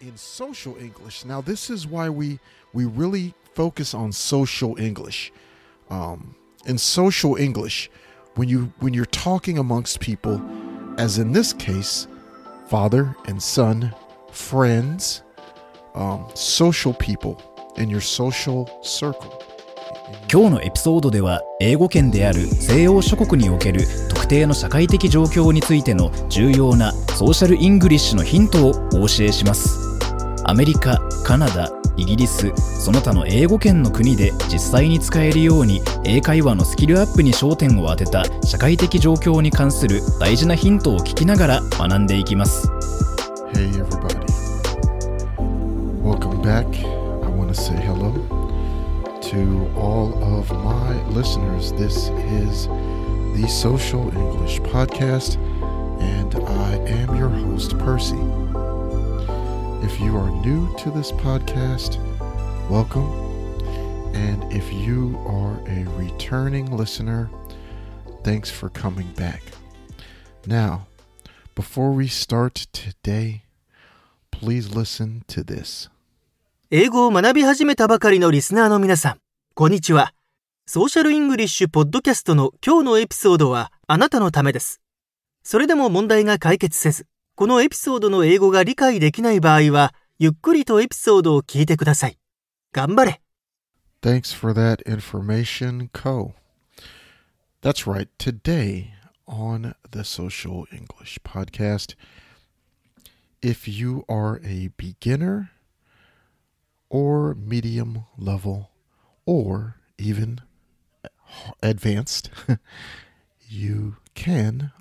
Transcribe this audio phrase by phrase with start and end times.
[0.00, 1.24] in social English.
[1.24, 2.38] Now, this is why we
[2.72, 5.32] we really focus on social English.
[5.90, 6.34] Um,
[6.66, 7.90] in social English,
[8.34, 10.40] when you when you're talking amongst people,
[10.98, 12.06] as in this case,
[12.68, 13.94] father and son,
[14.30, 15.22] friends,
[15.94, 17.40] um, social people
[17.76, 19.40] in your social circle.
[20.30, 23.86] 今日のエピソードでは英語圏である西洋諸国における
[24.29, 29.99] 定の社会的状況についての重要なソーシャルイングリッシュのヒントをお教えします
[30.45, 42.69] アメリカ、カナダ、イギリスその他の英語圏の国で実際に使えるように英会話のスキルアップに焦点を当てた社会的状況に関する大事なヒントを聞きながら学んでいきます
[43.53, 44.15] Hey everybody.
[46.03, 46.67] Welcome back.
[46.67, 48.13] I want to say hello
[49.21, 51.73] to all of my listeners.
[51.73, 52.09] This
[52.47, 52.69] is
[53.38, 55.36] the Social English Podcast,
[56.00, 58.18] and I am your host, Percy.
[59.84, 61.98] If you are new to this podcast,
[62.70, 63.08] welcome.
[64.14, 67.28] And if you are a returning listener,
[68.22, 69.42] thanks for coming back.
[70.46, 70.86] Now,
[71.54, 73.42] before we start today,
[74.30, 75.90] please listen to this.
[76.70, 79.18] 英語を学び始めたばかりのリスナーの皆さん、
[79.54, 80.12] こんにちは。
[80.71, 84.81] ソーシャルイングリッシュポッドキャストの今日のエピソードはあなたのためです。
[85.41, 92.19] それでも問題が解決せず、このエピソードの英語が理解できない場合は、ゆっくりとエピソードを聞いてください。
[92.71, 93.19] 頑張れ
[94.03, 96.33] Thanks for that information, Co.
[97.63, 98.07] That's right.
[98.19, 98.89] Today
[99.25, 101.95] on the Social English Podcast,
[103.41, 105.49] if you are a beginner
[106.91, 108.69] or medium level
[109.25, 110.41] or even
[111.61, 112.29] advanced,
[113.47, 114.71] you can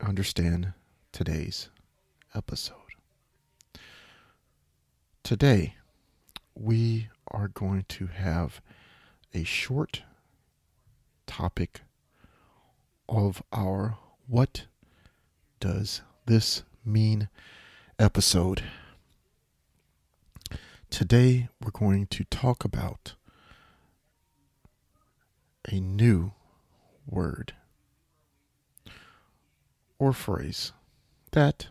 [0.00, 0.72] understand
[1.12, 1.70] today's
[2.34, 2.76] episode.
[5.22, 5.74] Today,
[6.54, 8.60] we are going to have
[9.34, 10.02] a short
[11.26, 11.80] topic
[13.08, 13.98] of our
[14.28, 14.66] What
[15.60, 17.28] Does This Mean
[17.98, 18.62] episode.
[20.90, 23.15] Today, we're going to talk about
[25.68, 26.32] a new
[27.08, 27.54] word
[29.98, 30.72] or phrase
[31.32, 31.68] that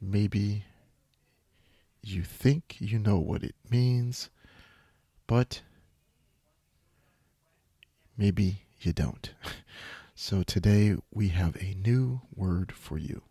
[0.00, 0.64] maybe
[2.02, 4.30] you think you know what it means,
[5.26, 5.62] but
[8.16, 9.30] maybe you don't.
[10.14, 13.22] So today we have a new word for you.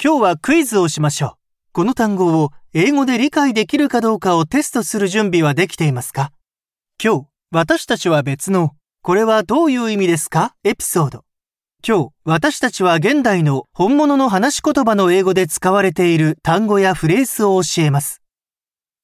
[0.00, 1.32] 今日はクイズをしましょう。
[1.72, 6.30] この単語を英語で理解できるかどうかをテストする準備はできていますか
[7.02, 10.54] 今日、私たちは別の、これはどういう意味ですか？
[10.64, 11.24] エピソード。
[11.86, 18.20] 今日、私たちは現代の本物の話し言葉の英語で使われている単語やフレーズを教えます。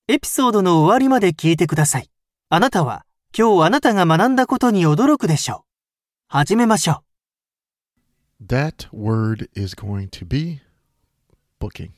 [0.09, 2.11] エピソードの終わりまで聞いてください。
[2.51, 3.07] あなたは、
[3.37, 5.69] 今日あなたが学んだことに驚くでしょう。
[6.29, 7.03] 始めましょ
[8.41, 8.45] う。
[8.45, 10.61] That word is going to be
[11.61, 11.91] booking.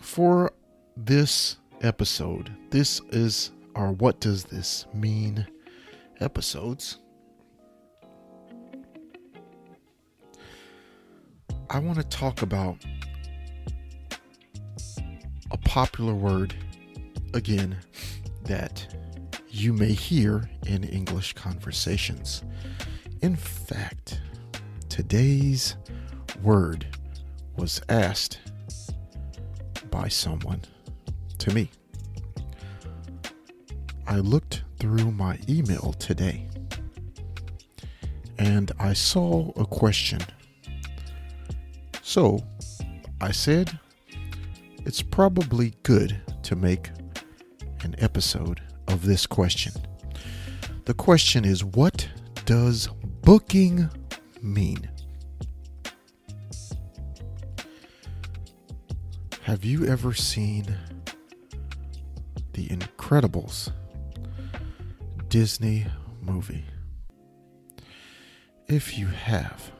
[0.00, 0.52] For
[0.98, 5.46] this episode, this is our What Does This Mean
[6.20, 6.98] episodes.
[11.70, 12.76] I want to talk about
[15.50, 16.54] a popular word
[17.34, 17.76] again
[18.44, 18.94] that
[19.48, 22.42] you may hear in English conversations.
[23.20, 24.20] In fact,
[24.88, 25.76] today's
[26.42, 26.86] word
[27.56, 28.38] was asked
[29.90, 30.62] by someone
[31.38, 31.70] to me.
[34.06, 36.48] I looked through my email today
[38.38, 40.20] and I saw a question.
[42.02, 42.40] So
[43.20, 43.78] I said,
[44.86, 46.90] it's probably good to make
[47.82, 49.72] an episode of this question.
[50.84, 52.08] The question is, what
[52.44, 52.88] does
[53.22, 53.90] booking
[54.40, 54.88] mean?
[59.42, 60.76] Have you ever seen
[62.52, 63.72] The Incredibles
[65.28, 65.86] Disney
[66.22, 66.64] movie?
[68.66, 69.70] If you have,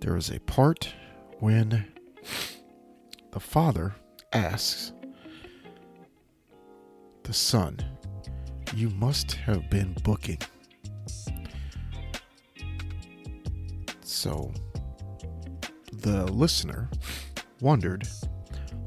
[0.00, 0.92] there is a part
[1.38, 1.86] when
[3.30, 3.94] the father
[4.30, 4.92] asks
[7.22, 7.78] the son,
[8.74, 10.38] You must have been booking.
[14.02, 14.52] So
[15.92, 16.90] the listener
[17.60, 18.06] wondered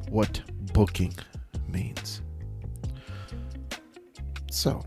[0.10, 0.42] what
[0.74, 1.16] booking
[1.68, 2.22] means.
[4.56, 4.82] So,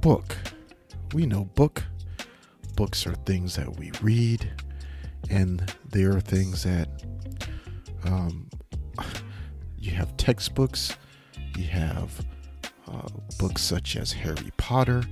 [0.00, 0.36] book.
[1.12, 1.82] We know book.
[2.76, 4.48] Books are things that we read,
[5.28, 6.88] and they are things that
[8.04, 8.48] Um,
[9.78, 10.96] you have textbooks,
[11.56, 12.24] you have
[12.88, 13.08] uh,
[13.38, 15.02] books such as Harry Potter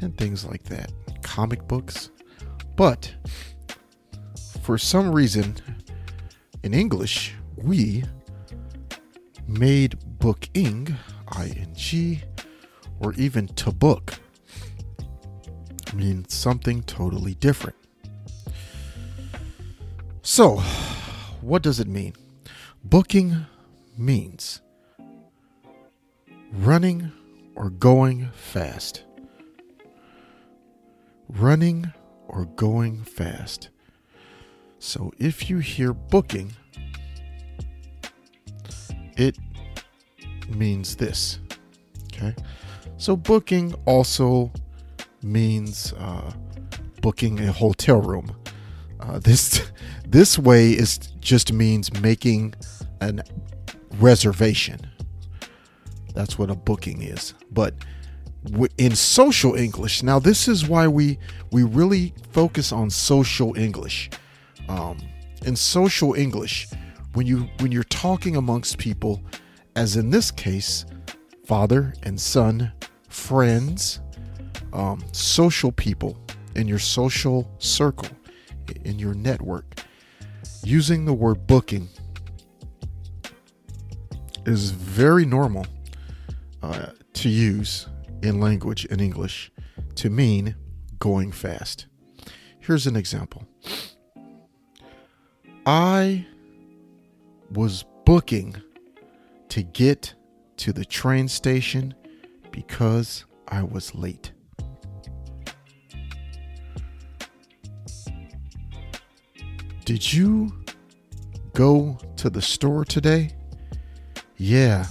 [0.00, 0.92] and things like that,
[1.22, 2.10] comic books.
[2.76, 3.14] But
[4.62, 5.56] for some reason,
[6.62, 8.04] in English, we
[9.46, 10.96] made booking,
[11.38, 12.22] ing,
[13.00, 14.14] or even to book
[15.94, 17.76] mean something totally different.
[20.22, 20.56] So,
[21.40, 22.14] what does it mean?
[22.84, 23.46] Booking
[23.96, 24.60] means
[26.52, 27.12] running
[27.54, 29.04] or going fast.
[31.28, 31.92] Running
[32.28, 33.68] or going fast.
[34.78, 36.52] So if you hear booking,
[39.16, 39.36] it
[40.54, 41.38] means this.
[42.12, 42.34] Okay.
[42.96, 44.52] So booking also
[45.22, 46.32] means uh,
[47.00, 48.36] booking a hotel room.
[49.00, 49.70] Uh, this
[50.06, 52.54] this way is just means making
[53.00, 53.22] an
[53.94, 54.80] reservation.
[56.14, 57.34] That's what a booking is.
[57.50, 57.74] But
[58.76, 61.18] in social English, now this is why we
[61.50, 64.10] we really focus on social English.
[64.68, 64.98] Um,
[65.44, 66.68] in social English,
[67.14, 69.22] when you when you're talking amongst people,
[69.74, 70.84] as in this case,
[71.44, 72.72] father and son,
[73.08, 74.00] friends,
[74.72, 76.16] um, social people
[76.54, 78.08] in your social circle,
[78.84, 79.80] in your network,
[80.64, 81.88] using the word booking
[84.46, 85.66] is very normal
[86.62, 87.88] uh, to use
[88.22, 89.50] in language in English
[89.96, 90.54] to mean
[90.98, 91.86] going fast.
[92.60, 93.46] Here's an example
[95.66, 96.26] I
[97.50, 98.56] was booking
[99.52, 100.14] to get
[100.56, 101.92] to the train station
[102.52, 104.32] because I was late.
[109.84, 110.50] Did you
[111.52, 113.32] go to the store today?
[114.38, 114.86] Yeah,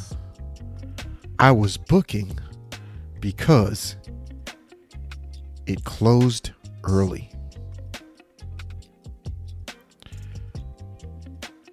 [1.40, 2.38] I was booking
[3.20, 3.96] because
[5.66, 6.52] it closed
[6.84, 7.32] early.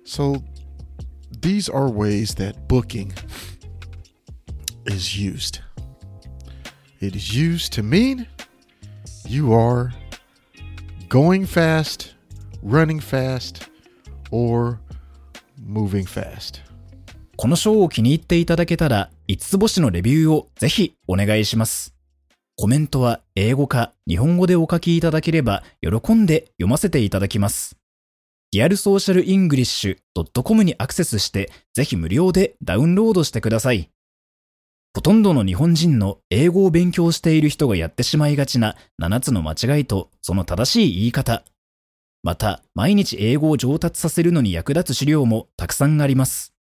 [0.05, 0.43] So,
[1.41, 3.13] these are ways that booking
[4.87, 5.61] is used.
[7.01, 8.27] It is used to mean
[9.25, 9.93] you are
[11.09, 12.15] going fast,
[12.63, 13.69] running fast,
[14.31, 14.81] or
[15.61, 16.63] moving fast.
[17.37, 21.95] このショーを気に入っていただけたら、5つ星のレビューをぜひお願いします。
[22.57, 27.78] コメントは英語か日本語でお書きいただければ喜んで読ませていただきます。
[28.51, 33.91] リアルソーシャルイングリッシュ .com にアクセスしてぜひ無料でダウンロードしてください。
[34.95, 41.45] ほとんどの日本人の英語を勉強している人がやってしまいがちな7つの間違いとその正しい言い方。
[42.23, 46.53] また、毎日英語を上達させるのに役立つ資料もたくさんあります。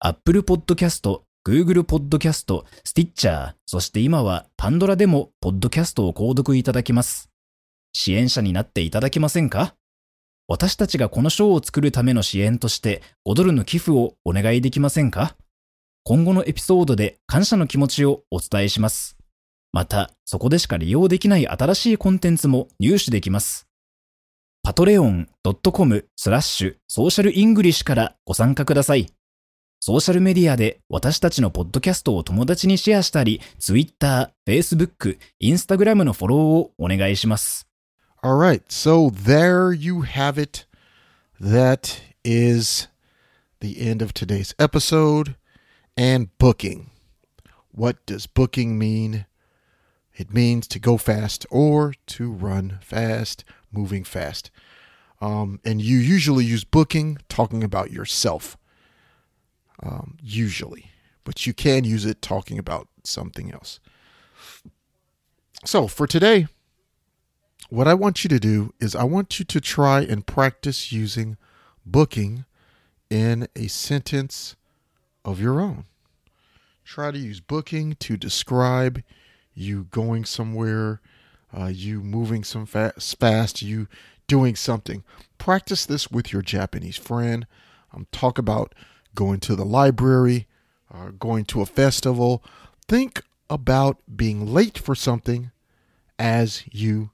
[0.00, 7.30] Apple Podcast、Google Podcast、Stitcher、そして今は Pandora でも Podcast を購読いただきます。
[7.94, 9.74] 支援者になっていただけませんか？
[10.48, 15.36] 私たちがこの賞を作るための支援として5ドルの寄付をお願いできませんか？
[16.04, 19.16] 今後のエピソードで感謝の気持ちをお伝えします。
[19.72, 23.66] また、そこでしか利用できない新しいコンテンツも入手できます。
[24.62, 25.28] パトレオン
[25.72, 29.06] .com スラッシュソーシャルイングリッシュからご参加ください。
[29.80, 37.66] ソーシャルメディアで私たちのポッドキャストを友達にシェアしたり、Twitter、Facebook、Instagram のフォローをお願いします。
[38.24, 40.64] Alright, so there you have it.
[41.40, 42.86] That is
[43.58, 45.34] the end of today's episode.
[45.96, 46.90] And booking.
[47.72, 49.26] What does booking mean?
[50.14, 54.52] It means to go fast or to run fast, moving fast.
[55.20, 58.56] Um, and you usually use booking talking about yourself
[59.82, 60.92] um, usually,
[61.24, 63.80] but you can use it talking about something else.
[65.64, 66.46] So for today,
[67.72, 71.38] what I want you to do is I want you to try and practice using
[71.86, 72.44] booking
[73.08, 74.56] in a sentence
[75.24, 75.86] of your own.
[76.84, 79.02] Try to use booking to describe
[79.54, 81.00] you going somewhere,
[81.58, 83.88] uh, you moving some fast, fast, you
[84.26, 85.02] doing something.
[85.38, 87.46] Practice this with your Japanese friend.
[87.94, 88.74] Um, talk about
[89.14, 90.46] going to the library,
[90.92, 92.44] uh, going to a festival.
[92.86, 95.52] Think about being late for something
[96.18, 97.12] as you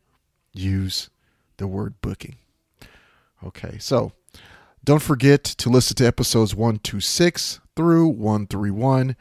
[0.52, 1.10] use
[1.56, 2.36] the word booking.
[3.44, 4.12] Okay, so
[4.84, 9.16] don't forget to listen to episodes 126 through 131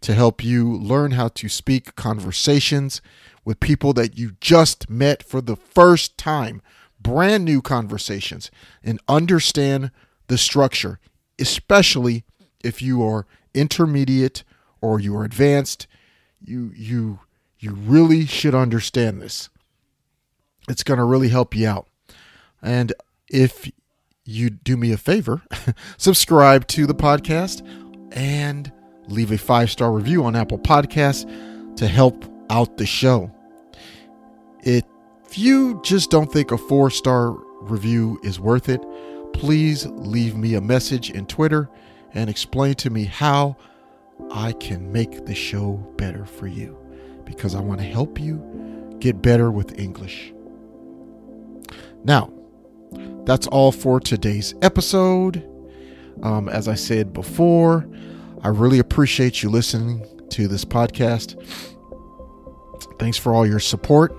[0.00, 3.02] to help you learn how to speak conversations
[3.44, 6.62] with people that you just met for the first time,
[7.00, 8.50] brand new conversations,
[8.82, 9.90] and understand
[10.28, 10.98] the structure
[11.40, 12.24] especially
[12.62, 14.44] if you are intermediate
[14.80, 15.86] or you are advanced.
[16.44, 17.20] You you
[17.58, 19.48] you really should understand this.
[20.70, 21.88] It's going to really help you out.
[22.62, 22.92] And
[23.28, 23.70] if
[24.24, 25.42] you do me a favor,
[25.98, 27.66] subscribe to the podcast
[28.12, 28.72] and
[29.08, 31.26] leave a five star review on Apple Podcasts
[31.76, 33.32] to help out the show.
[34.62, 34.84] If
[35.34, 38.84] you just don't think a four star review is worth it,
[39.32, 41.68] please leave me a message in Twitter
[42.14, 43.56] and explain to me how
[44.32, 46.78] I can make the show better for you
[47.24, 50.32] because I want to help you get better with English.
[52.04, 52.32] Now,
[53.24, 55.46] that's all for today's episode.
[56.22, 57.86] Um, as I said before,
[58.42, 61.36] I really appreciate you listening to this podcast.
[62.98, 64.16] Thanks for all your support.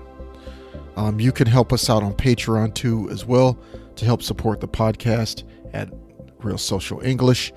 [0.96, 3.58] Um, you can help us out on Patreon too, as well,
[3.96, 5.92] to help support the podcast at
[6.38, 7.52] Real Social English.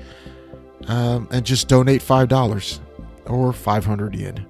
[0.87, 2.79] Um, and just donate $5
[3.25, 4.45] or 500 yen.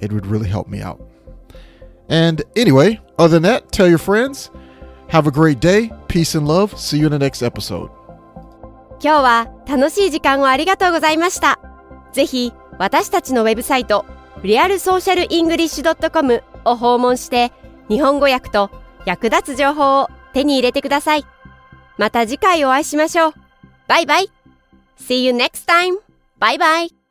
[0.00, 1.00] It would really help me out.
[2.08, 4.50] And anyway, other than that, tell your friends.
[5.08, 5.90] Have a great day.
[6.08, 6.74] Peace and love.
[6.76, 7.90] See you in the next episode.
[9.00, 11.58] 今日は楽しい時間をありがとうございました。
[12.12, 14.04] ぜひ私たちのウェブサイト
[14.42, 17.52] realsocialenglish.com を訪問して
[17.88, 18.70] 日本語訳と
[19.04, 21.24] 役立つ情報を手に入れてください。
[21.98, 23.32] また次回お会いしましょう。
[23.86, 24.30] バイバイ
[24.98, 25.98] !See you next time!
[26.38, 27.05] バイバイ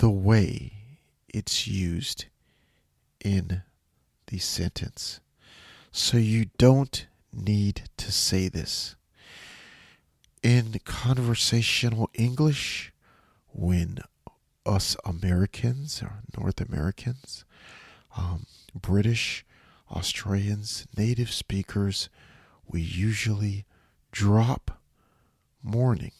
[0.00, 0.72] the way
[1.28, 2.24] it's used
[3.22, 3.60] in
[4.28, 5.20] the sentence.
[5.92, 8.96] So you don't need to say this.
[10.42, 12.94] In conversational English,
[13.48, 13.98] when
[14.64, 17.44] us Americans or North Americans,
[18.16, 19.44] um, British,
[19.90, 22.08] Australians, native speakers,
[22.66, 23.66] we usually
[24.12, 24.80] drop
[25.62, 26.12] morning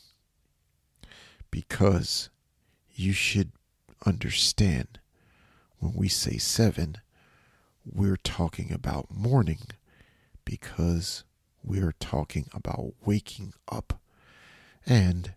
[1.51, 2.29] because
[2.93, 3.53] you should
[4.05, 4.99] understand
[5.79, 6.97] when we say seven,
[7.85, 9.61] we're talking about morning
[10.45, 11.25] because
[11.63, 14.01] we're talking about waking up.
[14.87, 15.35] And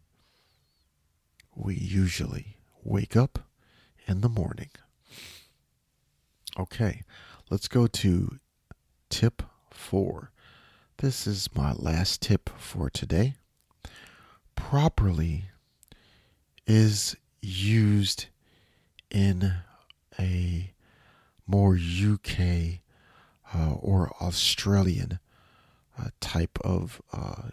[1.55, 3.39] we usually wake up
[4.08, 4.70] in the morning.
[6.58, 7.01] Okay,
[7.50, 8.39] let's go to
[9.10, 10.32] tip four.
[10.98, 13.36] This is my last tip for today.
[14.55, 15.46] Properly
[16.65, 18.27] is used
[19.13, 19.53] in
[20.20, 20.74] a
[21.48, 22.79] more UK
[23.53, 25.20] uh, or Australian
[25.98, 27.50] uh, type of uh,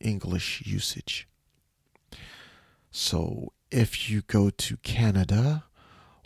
[0.00, 1.28] English usage.
[2.90, 5.64] So if you go to Canada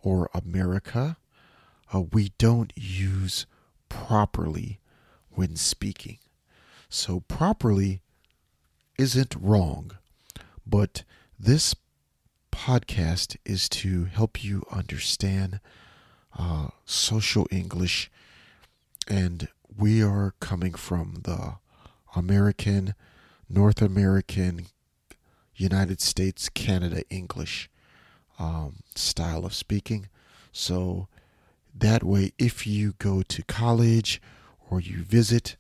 [0.02, 1.18] or America,
[1.92, 3.46] uh, we don't use
[3.88, 4.81] properly
[5.31, 6.18] when speaking.
[6.88, 8.00] So properly
[8.98, 9.92] isn't wrong,
[10.66, 11.05] but
[11.38, 11.74] this
[12.52, 15.60] podcast is to help you understand
[16.38, 18.10] uh, social English,
[19.08, 21.54] and we are coming from the
[22.14, 22.94] American,
[23.48, 24.66] North American,
[25.54, 27.68] United States, Canada English
[28.38, 30.08] um, style of speaking.
[30.52, 31.08] So
[31.74, 34.20] that way, if you go to college
[34.70, 35.56] or you visit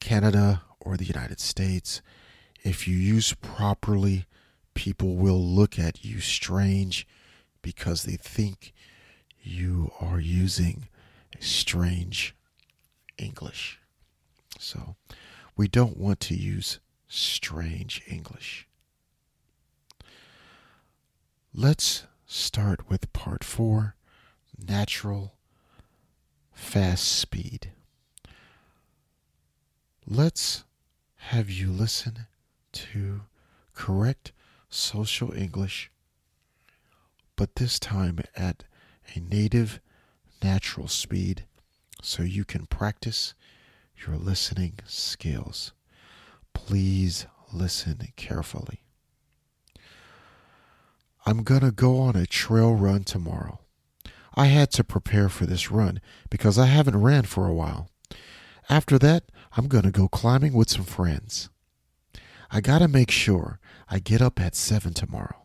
[0.00, 2.02] Canada or the United States,
[2.62, 4.26] if you use properly,
[4.74, 7.06] people will look at you strange
[7.62, 8.72] because they think
[9.42, 10.88] you are using
[11.40, 12.34] strange
[13.18, 13.80] English.
[14.58, 14.96] So
[15.56, 18.66] we don't want to use strange English.
[21.54, 23.94] Let's start with part four
[24.58, 25.34] natural
[26.52, 27.70] fast speed.
[30.06, 30.64] Let's
[31.16, 32.26] have you listen
[32.72, 33.22] to
[33.74, 34.32] correct
[34.74, 35.90] social English,
[37.36, 38.64] but this time at
[39.14, 39.80] a native
[40.42, 41.44] natural speed
[42.02, 43.34] so you can practice
[44.06, 45.72] your listening skills.
[46.52, 48.82] Please listen carefully.
[51.24, 53.60] I'm going to go on a trail run tomorrow.
[54.34, 57.88] I had to prepare for this run because I haven't ran for a while.
[58.68, 59.24] After that,
[59.56, 61.48] I'm going to go climbing with some friends.
[62.54, 63.58] I got to make sure
[63.90, 65.42] I get up at 7 tomorrow.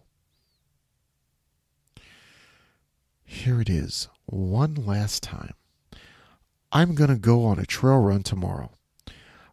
[3.25, 5.55] Here it is, one last time.
[6.71, 8.73] I'm going to go on a trail run tomorrow.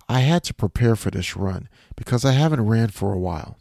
[0.06, 3.56] I had to prepare for this run because I haven't ran for a while.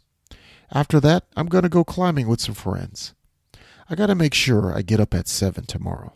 [0.70, 3.14] After that, I'm going to go climbing with some friends.
[3.88, 6.12] I got to make sure I get up at 7 tomorrow.